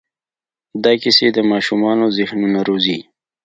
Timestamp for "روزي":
2.69-2.99